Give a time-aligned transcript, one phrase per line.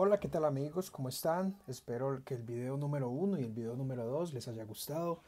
[0.00, 0.92] Hola, ¿qué tal amigos?
[0.92, 1.58] ¿Cómo están?
[1.66, 5.24] Espero que el video número uno y el video número dos les haya gustado.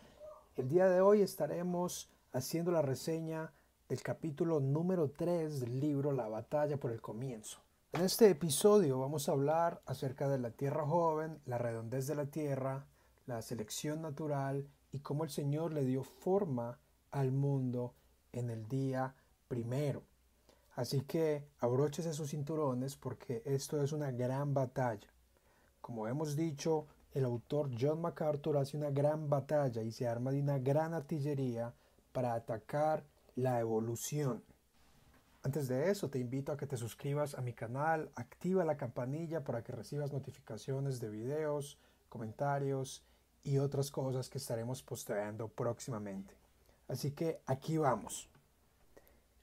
[0.54, 3.52] El día de hoy estaremos haciendo la reseña
[3.88, 7.58] del capítulo número 3 del libro La batalla por el comienzo.
[7.90, 12.26] En este episodio vamos a hablar acerca de la tierra joven, la redondez de la
[12.26, 12.86] tierra,
[13.26, 16.78] la selección natural y cómo el Señor le dio forma
[17.10, 17.96] al mundo
[18.30, 19.16] en el día
[19.48, 20.04] primero.
[20.76, 25.08] Así que abróchese sus cinturones porque esto es una gran batalla.
[25.80, 30.40] Como hemos dicho, el autor John MacArthur hace una gran batalla y se arma de
[30.40, 31.74] una gran artillería
[32.12, 34.42] para atacar la evolución.
[35.42, 39.42] Antes de eso, te invito a que te suscribas a mi canal, activa la campanilla
[39.42, 43.02] para que recibas notificaciones de videos, comentarios
[43.42, 46.34] y otras cosas que estaremos posteando próximamente.
[46.88, 48.29] Así que aquí vamos.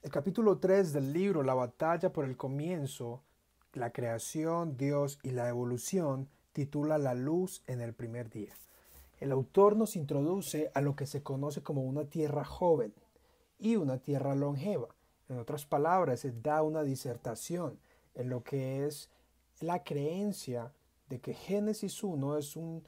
[0.00, 3.20] El capítulo 3 del libro La batalla por el comienzo,
[3.72, 8.54] la creación, Dios y la evolución titula La luz en el primer día.
[9.18, 12.94] El autor nos introduce a lo que se conoce como una tierra joven
[13.58, 14.86] y una tierra longeva.
[15.28, 17.80] En otras palabras, se da una disertación
[18.14, 19.10] en lo que es
[19.58, 20.72] la creencia
[21.08, 22.84] de que Génesis 1 es un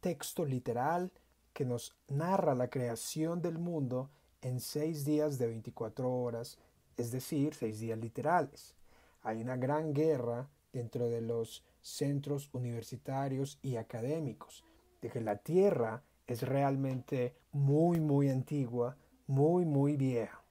[0.00, 1.10] texto literal
[1.54, 4.10] que nos narra la creación del mundo
[4.42, 6.58] en seis días de 24 horas,
[6.96, 8.74] es decir, seis días literales.
[9.22, 14.64] Hay una gran guerra dentro de los centros universitarios y académicos,
[15.00, 20.42] de que la Tierra es realmente muy, muy antigua, muy, muy vieja.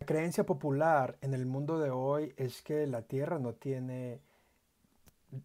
[0.00, 4.20] La creencia popular en el mundo de hoy es que la Tierra no tiene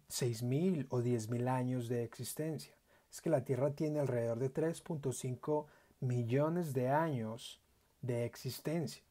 [0.08, 2.74] 6.000 o 10.000 años de existencia.
[3.10, 5.66] Es que la Tierra tiene alrededor de 3.5
[6.00, 7.60] millones de años
[8.02, 9.02] de existencia.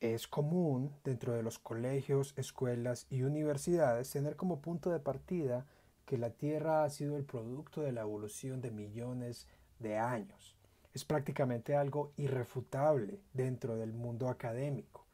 [0.00, 5.66] Es común dentro de los colegios, escuelas y universidades tener como punto de partida
[6.06, 9.46] que la Tierra ha sido el producto de la evolución de millones
[9.78, 10.56] de años.
[10.94, 15.06] Es prácticamente algo irrefutable dentro del mundo académico.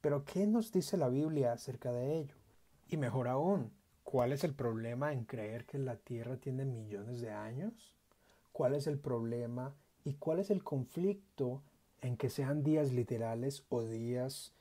[0.00, 2.36] Pero ¿qué nos dice la Biblia acerca de ello?
[2.88, 3.72] Y mejor aún,
[4.04, 7.96] ¿cuál es el problema en creer que la Tierra tiene millones de años?
[8.52, 9.74] ¿Cuál es el problema
[10.04, 11.62] y cuál es el conflicto
[12.02, 14.52] en que sean días literales o días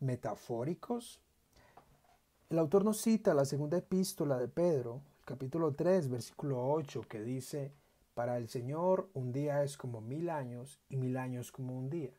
[0.00, 1.20] metafóricos?
[2.50, 7.72] El autor nos cita la segunda epístola de Pedro, capítulo 3, versículo 8, que dice,
[8.14, 12.10] para el Señor un día es como mil años y mil años como un día.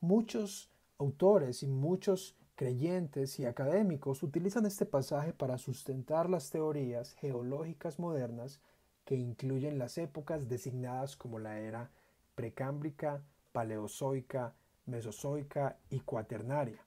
[0.00, 7.98] Muchos autores y muchos creyentes y académicos utilizan este pasaje para sustentar las teorías geológicas
[7.98, 8.60] modernas
[9.04, 11.90] que incluyen las épocas designadas como la era
[12.36, 13.22] precámbrica,
[13.54, 14.52] paleozoica,
[14.84, 16.84] mesozoica y cuaternaria.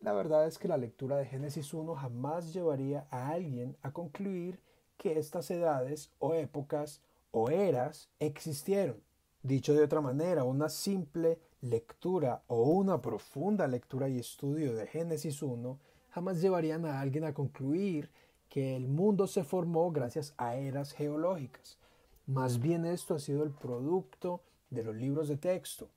[0.00, 4.60] La verdad es que la lectura de Génesis 1 jamás llevaría a alguien a concluir
[4.98, 7.00] que estas edades o épocas
[7.30, 9.02] o eras existieron.
[9.42, 15.40] Dicho de otra manera, una simple lectura o una profunda lectura y estudio de Génesis
[15.42, 15.78] 1
[16.10, 18.10] jamás llevarían a alguien a concluir
[18.50, 21.78] que el mundo se formó gracias a eras geológicas.
[22.26, 25.88] Más bien esto ha sido el producto de los libros de texto,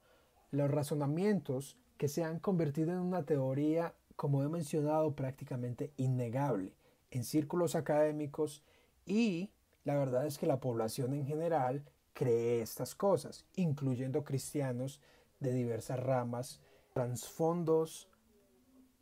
[0.55, 6.73] los razonamientos que se han convertido en una teoría, como he mencionado, prácticamente innegable
[7.11, 8.63] en círculos académicos
[9.05, 9.51] y
[9.83, 14.99] la verdad es que la población en general cree estas cosas, incluyendo cristianos
[15.39, 16.61] de diversas ramas,
[16.93, 18.09] trasfondos,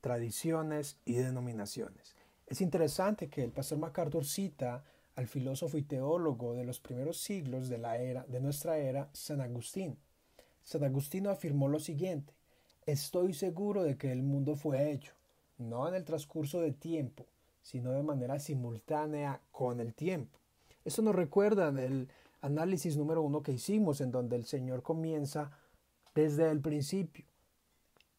[0.02, 2.16] tradiciones y denominaciones.
[2.48, 4.84] Es interesante que el pastor MacArthur cita
[5.16, 9.42] al filósofo y teólogo de los primeros siglos de la era de nuestra era, San
[9.42, 9.98] Agustín,
[10.64, 12.34] San Agustino afirmó lo siguiente,
[12.86, 15.14] estoy seguro de que el mundo fue hecho,
[15.58, 17.26] no en el transcurso de tiempo,
[17.62, 20.40] sino de manera simultánea con el tiempo.
[20.86, 22.10] Esto nos recuerda el
[22.42, 25.52] análisis número uno que hicimos, en donde el Señor comienza
[26.16, 27.26] desde el principio.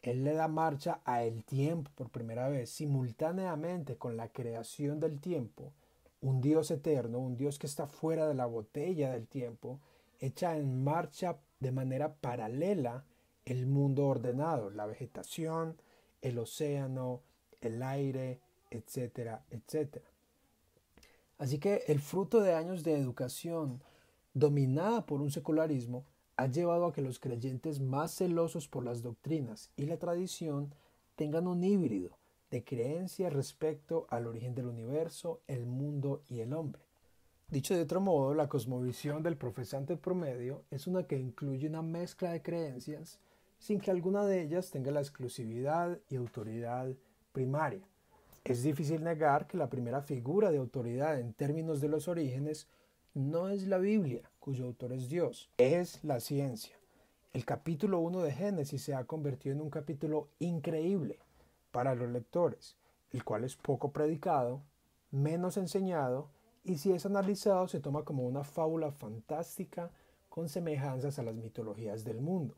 [0.02, 5.18] Él le da marcha a el tiempo por primera vez, simultáneamente con la creación del
[5.18, 5.72] tiempo,
[6.20, 9.80] un Dios eterno, un Dios que está fuera de la botella del tiempo,
[10.20, 13.06] echa en marcha de manera paralela
[13.46, 15.80] el mundo ordenado, la vegetación,
[16.20, 17.22] el océano,
[17.62, 18.38] el aire,
[18.70, 20.04] etcétera, etcétera.
[21.38, 23.82] Así que el fruto de años de educación
[24.34, 26.04] dominada por un secularismo
[26.36, 30.74] ha llevado a que los creyentes más celosos por las doctrinas y la tradición
[31.16, 32.18] tengan un híbrido
[32.50, 36.83] de creencia respecto al origen del universo, el mundo y el hombre.
[37.54, 42.32] Dicho de otro modo, la cosmovisión del profesante promedio es una que incluye una mezcla
[42.32, 43.20] de creencias
[43.60, 46.88] sin que alguna de ellas tenga la exclusividad y autoridad
[47.30, 47.86] primaria.
[48.42, 52.66] Es difícil negar que la primera figura de autoridad en términos de los orígenes
[53.14, 56.76] no es la Biblia, cuyo autor es Dios, es la ciencia.
[57.32, 61.20] El capítulo 1 de Génesis se ha convertido en un capítulo increíble
[61.70, 62.74] para los lectores,
[63.12, 64.60] el cual es poco predicado,
[65.12, 66.33] menos enseñado
[66.64, 69.90] y si es analizado se toma como una fábula fantástica
[70.30, 72.56] con semejanzas a las mitologías del mundo.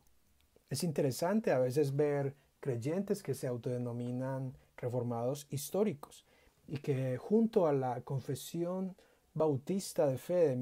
[0.71, 6.25] Es interesante a veces ver creyentes que se autodenominan reformados históricos
[6.69, 8.97] y que junto a la confesión
[9.35, 10.57] bautista de fe de,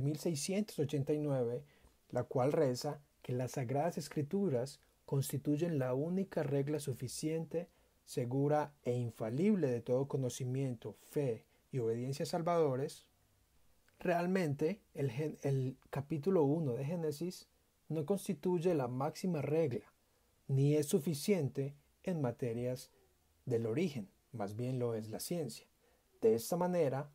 [0.00, 1.64] 1689,
[2.10, 7.68] la cual reza que las sagradas escrituras constituyen la única regla suficiente,
[8.04, 13.06] segura e infalible de todo conocimiento, fe y obediencia salvadores,
[13.98, 15.10] realmente el,
[15.42, 17.48] el capítulo 1 de Génesis
[17.88, 19.92] no constituye la máxima regla,
[20.48, 22.90] ni es suficiente en materias
[23.46, 25.66] del origen, más bien lo es la ciencia.
[26.20, 27.10] De esta manera,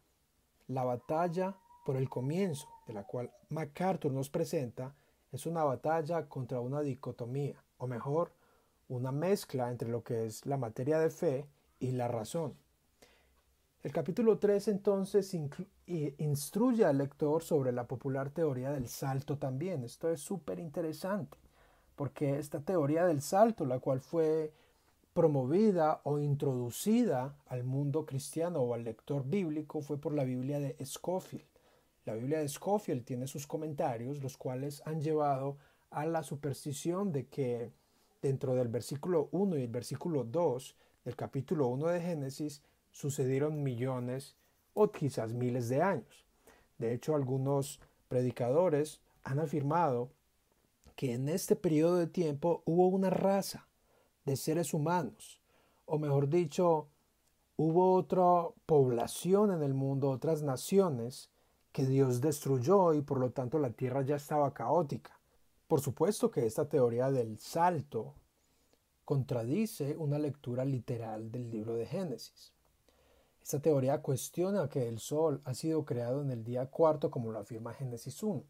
[0.68, 4.96] la batalla por el comienzo, de la cual MacArthur nos presenta,
[5.32, 8.32] es una batalla contra una dicotomía, o mejor,
[8.88, 11.46] una mezcla entre lo que es la materia de fe
[11.80, 12.58] y la razón.
[13.86, 15.38] El capítulo 3 entonces
[15.86, 19.84] instruye al lector sobre la popular teoría del salto también.
[19.84, 21.38] Esto es súper interesante,
[21.96, 24.52] porque esta teoría del salto, la cual fue
[25.14, 30.84] promovida o introducida al mundo cristiano o al lector bíblico fue por la Biblia de
[30.84, 31.46] Scofield.
[32.06, 35.58] La Biblia de Scofield tiene sus comentarios, los cuales han llevado
[35.92, 37.72] a la superstición de que
[38.20, 42.64] dentro del versículo 1 y el versículo 2 del capítulo 1 de Génesis
[42.96, 44.38] sucedieron millones
[44.74, 46.26] o quizás miles de años.
[46.78, 50.12] De hecho, algunos predicadores han afirmado
[50.96, 53.68] que en este periodo de tiempo hubo una raza
[54.24, 55.42] de seres humanos,
[55.84, 56.88] o mejor dicho,
[57.58, 61.30] hubo otra población en el mundo, otras naciones
[61.74, 65.20] que Dios destruyó y por lo tanto la tierra ya estaba caótica.
[65.68, 68.14] Por supuesto que esta teoría del salto
[69.04, 72.55] contradice una lectura literal del libro de Génesis.
[73.46, 77.38] Esta teoría cuestiona que el Sol ha sido creado en el día cuarto como lo
[77.38, 78.44] afirma Génesis 1.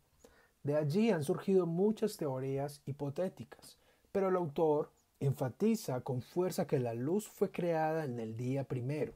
[0.63, 3.77] De allí han surgido muchas teorías hipotéticas,
[4.13, 9.12] pero el autor enfatiza con fuerza que la luz fue creada en el día primero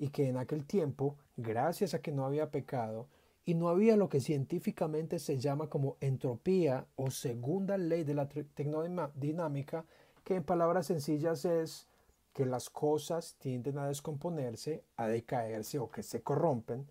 [0.00, 3.06] y que en aquel tiempo, gracias a que no había pecado
[3.44, 8.28] y no había lo que científicamente se llama como entropía o segunda ley de la
[8.28, 9.84] tecnodinámica,
[10.24, 11.86] que en palabras sencillas es
[12.34, 16.86] que las cosas tienden a descomponerse, a decaerse o que se corrompen,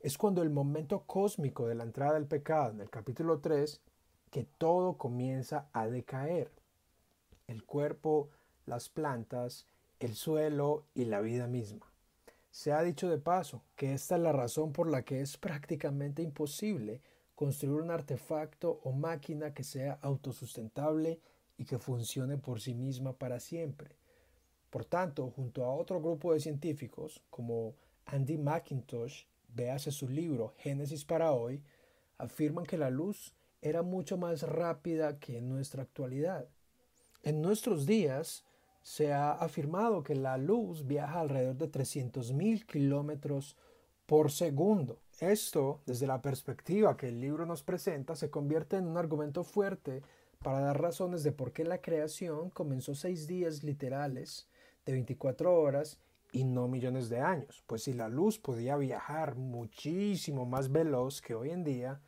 [0.00, 3.80] es cuando el momento cósmico de la entrada del pecado en el capítulo 3,
[4.30, 6.50] que todo comienza a decaer
[7.46, 8.28] el cuerpo,
[8.66, 9.66] las plantas,
[10.00, 11.86] el suelo y la vida misma.
[12.50, 16.22] Se ha dicho de paso que esta es la razón por la que es prácticamente
[16.22, 17.00] imposible
[17.36, 21.20] construir un artefacto o máquina que sea autosustentable
[21.56, 23.99] y que funcione por sí misma para siempre.
[24.70, 27.74] Por tanto, junto a otro grupo de científicos como
[28.06, 29.24] Andy McIntosh,
[29.54, 31.62] véase su libro Génesis para hoy,
[32.18, 36.48] afirman que la luz era mucho más rápida que en nuestra actualidad
[37.22, 38.44] en nuestros días
[38.82, 43.56] se ha afirmado que la luz viaja alrededor de 300.000 kilómetros
[44.06, 45.00] por segundo.
[45.18, 50.02] Esto, desde la perspectiva que el libro nos presenta, se convierte en un argumento fuerte
[50.42, 54.48] para dar razones de por qué la creación comenzó seis días literales
[54.84, 56.00] de 24 horas
[56.32, 57.62] y no millones de años.
[57.66, 62.00] Pues si la luz podía viajar muchísimo más veloz que hoy en día,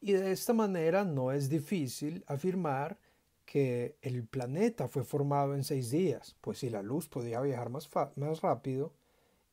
[0.00, 2.98] y de esta manera no es difícil afirmar
[3.44, 7.88] que el planeta fue formado en seis días, pues si la luz podía viajar más,
[8.16, 8.92] más rápido,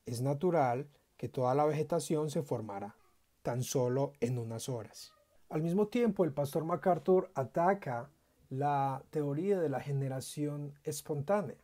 [0.04, 2.94] es natural que toda la vegetación se formara
[3.42, 5.12] tan solo en unas horas.
[5.48, 8.10] Al mismo tiempo, el pastor MacArthur ataca
[8.50, 11.56] la teoría de la generación espontánea.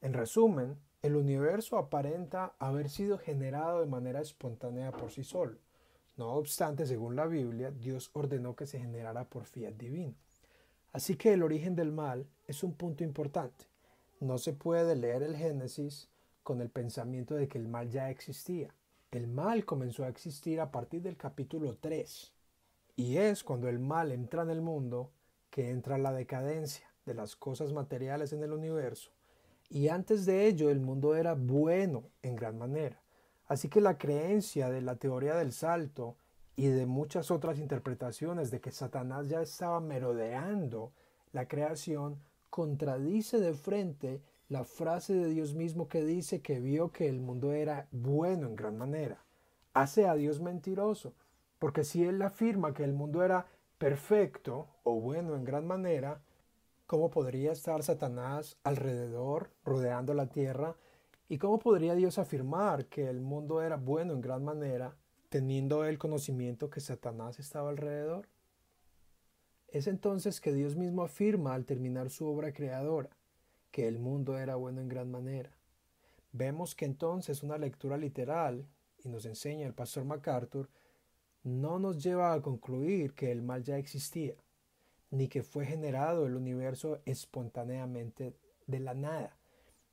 [0.00, 5.58] En resumen, el universo aparenta haber sido generado de manera espontánea por sí solo.
[6.16, 10.14] No obstante, según la Biblia, Dios ordenó que se generara por fiat divino.
[10.92, 13.66] Así que el origen del mal es un punto importante.
[14.20, 16.08] No se puede leer el Génesis
[16.42, 18.74] con el pensamiento de que el mal ya existía.
[19.10, 22.32] El mal comenzó a existir a partir del capítulo 3.
[22.96, 25.12] Y es cuando el mal entra en el mundo
[25.50, 29.12] que entra la decadencia de las cosas materiales en el universo.
[29.70, 33.02] Y antes de ello el mundo era bueno en gran manera.
[33.46, 36.16] Así que la creencia de la teoría del salto
[36.56, 40.92] y de muchas otras interpretaciones de que Satanás ya estaba merodeando
[41.32, 42.20] la creación,
[42.50, 47.52] contradice de frente la frase de Dios mismo que dice que vio que el mundo
[47.52, 49.22] era bueno en gran manera.
[49.74, 51.14] Hace a Dios mentiroso,
[51.58, 53.46] porque si Él afirma que el mundo era
[53.78, 56.22] perfecto o bueno en gran manera,
[56.88, 60.74] ¿cómo podría estar Satanás alrededor, rodeando la tierra?
[61.28, 64.96] ¿Y cómo podría Dios afirmar que el mundo era bueno en gran manera,
[65.28, 68.26] teniendo el conocimiento que Satanás estaba alrededor?
[69.68, 73.10] Es entonces que Dios mismo afirma al terminar su obra creadora
[73.70, 75.50] que el mundo era bueno en gran manera.
[76.32, 78.66] Vemos que entonces una lectura literal,
[79.04, 80.70] y nos enseña el pastor MacArthur,
[81.42, 84.36] no nos lleva a concluir que el mal ya existía,
[85.10, 88.34] ni que fue generado el universo espontáneamente
[88.66, 89.36] de la nada,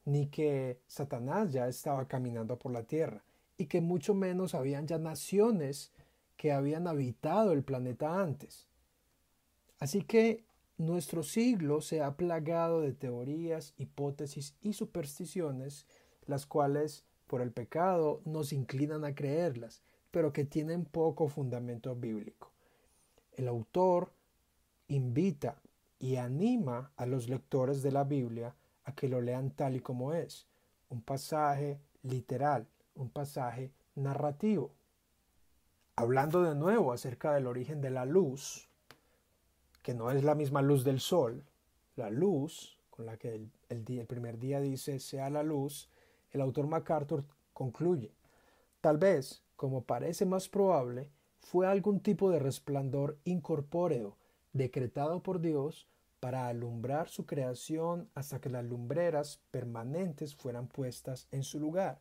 [0.04, 3.24] ni que Satanás ya estaba caminando por la tierra,
[3.58, 5.92] y que mucho menos habían ya naciones
[6.38, 8.68] que habían habitado el planeta antes.
[9.80, 10.46] Así que
[10.78, 15.86] nuestro siglo se ha plagado de teorías, hipótesis y supersticiones,
[16.26, 19.82] las cuales, por el pecado, nos inclinan a creerlas,
[20.12, 22.52] pero que tienen poco fundamento bíblico.
[23.34, 24.12] El autor
[24.88, 25.62] invita
[26.00, 30.14] y anima a los lectores de la Biblia a que lo lean tal y como
[30.14, 30.48] es,
[30.90, 34.72] un pasaje literal, un pasaje narrativo.
[35.96, 38.70] Hablando de nuevo acerca del origen de la luz,
[39.82, 41.44] que no es la misma luz del sol,
[41.96, 45.90] la luz con la que el, primer día dice sea la luz,
[46.32, 48.14] el autor MacArthur concluye,
[48.82, 54.18] tal vez, como parece más probable, fue algún tipo de resplandor incorpóreo
[54.56, 55.86] decretado por Dios
[56.22, 62.00] para alumbrar su creación hasta que las lumbreras permanentes fueran puestas en su lugar.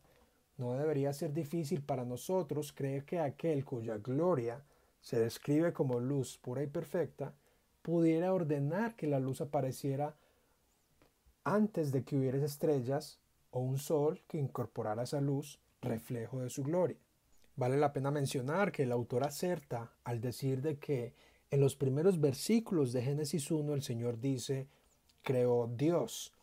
[0.57, 4.63] No debería ser difícil para nosotros creer que aquel cuya gloria
[5.01, 7.33] se describe como luz pura y perfecta,
[7.81, 10.15] pudiera ordenar que la luz apareciera
[11.43, 13.19] antes de que hubiera estrellas
[13.51, 16.97] o un sol que incorporara esa luz, reflejo de su gloria.
[17.57, 21.13] Vale la pena mencionar que el autor acerta al decir de que
[21.55, 24.67] en los primeros versículos de Génesis 1 el Señor dice,
[25.23, 26.33] creó Dios.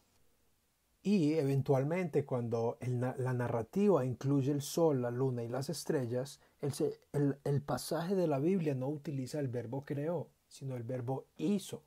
[1.02, 7.60] Y eventualmente cuando la narrativa incluye el sol, la luna y las estrellas, el, el
[7.60, 11.82] pasaje de la Biblia no utiliza el verbo creó, sino el verbo hizo.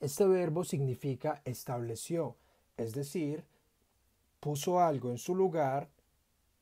[0.00, 2.34] Este verbo significa estableció,
[2.76, 3.44] es decir,
[4.40, 5.88] puso algo en su lugar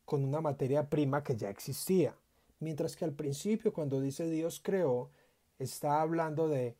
[0.04, 2.14] con una materia prima que ya existía.
[2.60, 5.08] Mientras que al principio, cuando dice Dios creó,
[5.64, 6.76] está hablando de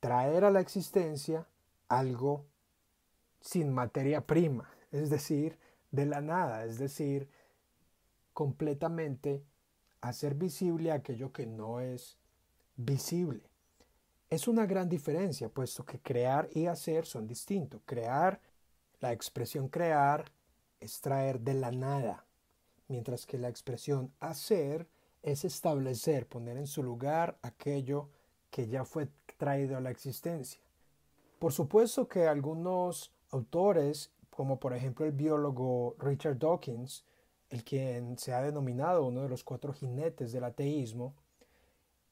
[0.00, 1.46] traer a la existencia
[1.88, 2.44] algo
[3.40, 5.58] sin materia prima, es decir,
[5.90, 7.28] de la nada, es decir,
[8.32, 9.42] completamente
[10.00, 12.18] hacer visible aquello que no es
[12.76, 13.48] visible.
[14.28, 17.80] Es una gran diferencia, puesto que crear y hacer son distintos.
[17.84, 18.40] Crear,
[19.00, 20.30] la expresión crear
[20.80, 22.26] es traer de la nada,
[22.88, 24.88] mientras que la expresión hacer
[25.26, 28.08] es establecer, poner en su lugar aquello
[28.48, 30.60] que ya fue traído a la existencia.
[31.40, 37.04] Por supuesto que algunos autores, como por ejemplo el biólogo Richard Dawkins,
[37.50, 41.16] el quien se ha denominado uno de los cuatro jinetes del ateísmo,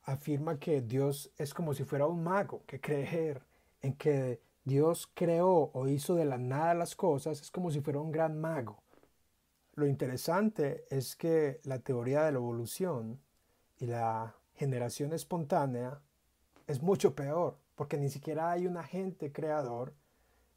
[0.02, 3.42] afirma que Dios es como si fuera un mago, que creer
[3.80, 8.00] en que Dios creó o hizo de la nada las cosas es como si fuera
[8.00, 8.83] un gran mago.
[9.76, 13.20] Lo interesante es que la teoría de la evolución
[13.78, 16.00] y la generación espontánea
[16.68, 19.92] es mucho peor, porque ni siquiera hay un agente creador,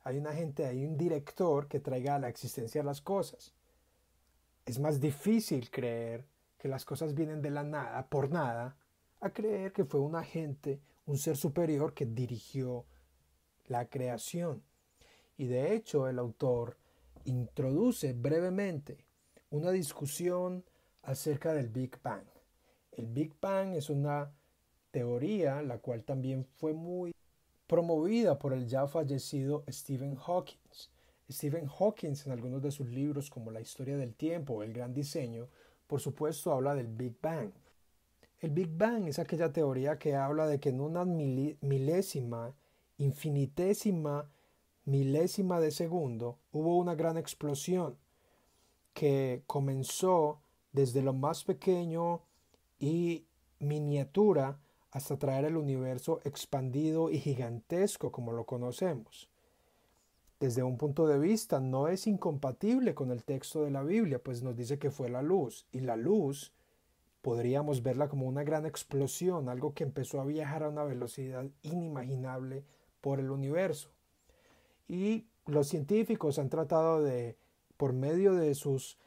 [0.03, 3.55] hay un agente, hay un director que traiga a la existencia las cosas.
[4.67, 6.23] Es más difícil creer
[6.59, 8.77] que las cosas vienen de la nada, por nada,
[9.19, 12.85] a creer que fue un agente, un ser superior que dirigió
[13.67, 14.61] la creación.
[15.37, 16.77] Y de hecho el autor
[17.25, 19.06] introduce brevemente
[19.49, 20.63] una discusión
[21.03, 22.25] acerca del Big Bang.
[22.91, 24.31] El Big Bang es una
[24.91, 27.13] teoría la cual también fue muy
[27.67, 30.57] promovida por el ya fallecido Stephen Hawking.
[31.29, 34.93] Stephen Hawking en algunos de sus libros como La historia del tiempo o El gran
[34.93, 35.47] diseño,
[35.85, 37.51] por supuesto habla del Big Bang.
[38.39, 42.55] El Big Bang es aquella teoría que habla de que en una milésima,
[42.97, 44.29] infinitésima,
[44.85, 47.97] milésima de segundo hubo una gran explosión
[48.97, 50.39] que comenzó
[50.71, 52.23] desde lo más pequeño
[52.79, 53.27] y
[53.59, 59.29] miniatura hasta traer el universo expandido y gigantesco como lo conocemos.
[60.39, 64.41] Desde un punto de vista no es incompatible con el texto de la Biblia, pues
[64.41, 66.51] nos dice que fue la luz, y la luz
[67.21, 72.63] podríamos verla como una gran explosión, algo que empezó a viajar a una velocidad inimaginable
[73.01, 73.91] por el universo.
[74.87, 77.37] Y los científicos han tratado de,
[77.77, 78.97] por medio de sus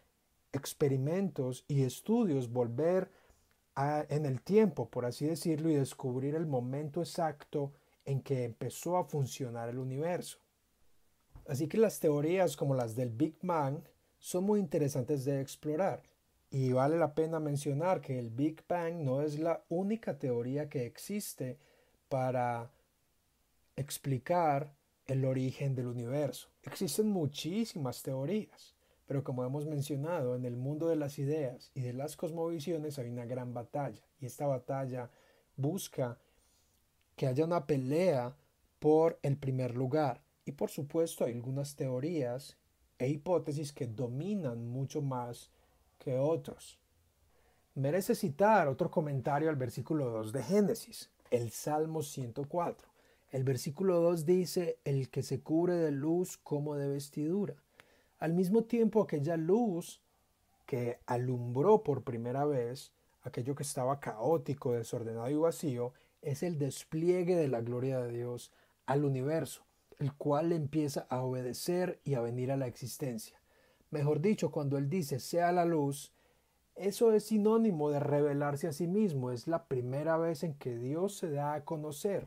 [0.53, 3.11] experimentos y estudios, volver
[4.09, 7.73] en el tiempo, por así decirlo, y descubrir el momento exacto
[8.05, 10.39] en que empezó a funcionar el universo.
[11.47, 13.81] Así que las teorías como las del Big Bang
[14.19, 16.03] son muy interesantes de explorar.
[16.50, 20.85] Y vale la pena mencionar que el Big Bang no es la única teoría que
[20.85, 21.59] existe
[22.09, 22.71] para
[23.77, 24.73] explicar
[25.11, 26.50] el origen del universo.
[26.62, 28.76] Existen muchísimas teorías,
[29.07, 33.09] pero como hemos mencionado, en el mundo de las ideas y de las cosmovisiones hay
[33.09, 35.11] una gran batalla, y esta batalla
[35.57, 36.17] busca
[37.17, 38.37] que haya una pelea
[38.79, 40.23] por el primer lugar.
[40.45, 42.57] Y por supuesto hay algunas teorías
[42.97, 45.50] e hipótesis que dominan mucho más
[45.99, 46.79] que otros.
[47.75, 52.89] Merece citar otro comentario al versículo 2 de Génesis, el Salmo 104.
[53.31, 57.55] El versículo 2 dice, el que se cubre de luz como de vestidura.
[58.19, 60.03] Al mismo tiempo aquella luz
[60.67, 67.37] que alumbró por primera vez aquello que estaba caótico, desordenado y vacío, es el despliegue
[67.37, 68.51] de la gloria de Dios
[68.85, 69.63] al universo,
[70.01, 73.41] el cual empieza a obedecer y a venir a la existencia.
[73.91, 76.13] Mejor dicho, cuando Él dice sea la luz,
[76.75, 79.31] eso es sinónimo de revelarse a sí mismo.
[79.31, 82.27] Es la primera vez en que Dios se da a conocer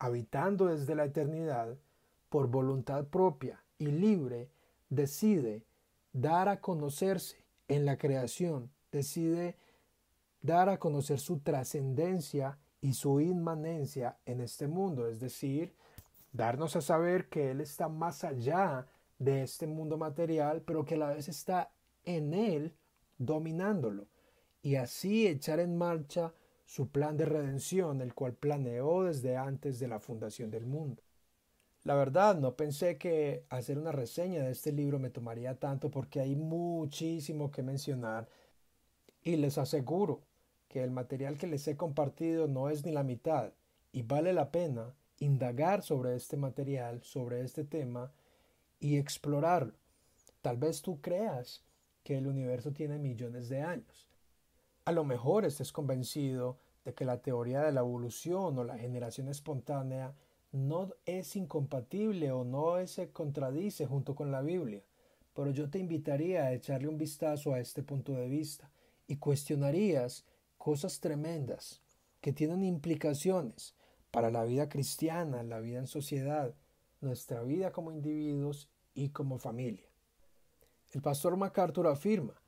[0.00, 1.78] habitando desde la eternidad,
[2.28, 4.50] por voluntad propia y libre,
[4.88, 5.64] decide
[6.12, 9.56] dar a conocerse en la creación, decide
[10.42, 15.74] dar a conocer su trascendencia y su inmanencia en este mundo, es decir,
[16.32, 18.86] darnos a saber que Él está más allá
[19.18, 21.70] de este mundo material, pero que a la vez está
[22.04, 22.74] en Él
[23.18, 24.06] dominándolo,
[24.62, 26.32] y así echar en marcha
[26.70, 31.02] su plan de redención, el cual planeó desde antes de la fundación del mundo.
[31.82, 36.20] La verdad, no pensé que hacer una reseña de este libro me tomaría tanto porque
[36.20, 38.28] hay muchísimo que mencionar
[39.24, 40.20] y les aseguro
[40.68, 43.52] que el material que les he compartido no es ni la mitad
[43.90, 48.12] y vale la pena indagar sobre este material, sobre este tema
[48.78, 49.74] y explorarlo.
[50.40, 51.64] Tal vez tú creas
[52.04, 54.09] que el universo tiene millones de años
[54.90, 59.28] a lo mejor estés convencido de que la teoría de la evolución o la generación
[59.28, 60.16] espontánea
[60.50, 64.82] no es incompatible o no se contradice junto con la Biblia,
[65.32, 68.68] pero yo te invitaría a echarle un vistazo a este punto de vista
[69.06, 70.24] y cuestionarías
[70.58, 71.80] cosas tremendas
[72.20, 73.76] que tienen implicaciones
[74.10, 76.52] para la vida cristiana, la vida en sociedad,
[77.00, 79.86] nuestra vida como individuos y como familia.
[80.90, 82.39] El pastor MacArthur afirma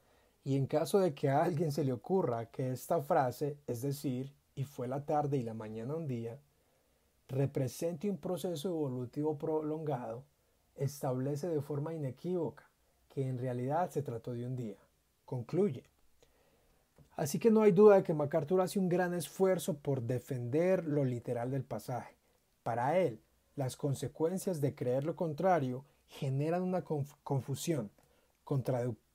[0.44, 4.32] y en caso de que a alguien se le ocurra que esta frase, es decir,
[4.54, 6.38] y fue la tarde y la mañana un día,
[7.28, 10.24] represente un proceso evolutivo prolongado,
[10.74, 12.68] establece de forma inequívoca
[13.08, 14.76] que en realidad se trató de un día.
[15.24, 15.84] Concluye.
[17.14, 21.04] Así que no hay duda de que MacArthur hace un gran esfuerzo por defender lo
[21.04, 22.16] literal del pasaje.
[22.62, 23.20] Para él,
[23.54, 27.90] las consecuencias de creer lo contrario generan una confusión,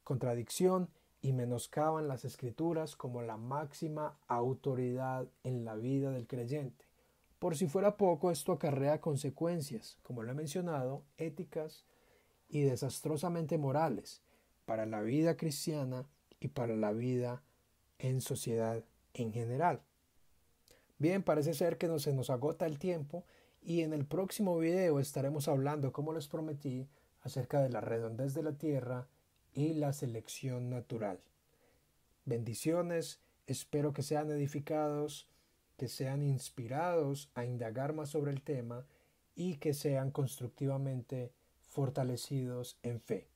[0.04, 0.90] contradicción
[1.22, 6.86] y menoscaban las escrituras como la máxima autoridad en la vida del creyente.
[7.40, 11.86] Por si fuera poco, esto acarrea consecuencias, como lo he mencionado, éticas
[12.50, 14.22] y desastrosamente morales
[14.66, 16.06] para la vida cristiana
[16.40, 17.44] y para la vida
[18.00, 19.82] en sociedad en general.
[21.00, 23.24] Bien, parece ser que no se nos agota el tiempo
[23.62, 26.88] y en el próximo video estaremos hablando, como les prometí,
[27.22, 29.08] acerca de la redondez de la Tierra
[29.58, 31.20] y la selección natural.
[32.26, 35.28] Bendiciones, espero que sean edificados,
[35.78, 38.86] que sean inspirados a indagar más sobre el tema
[39.36, 41.32] y que sean constructivamente
[41.70, 43.30] fortalecidos en fe.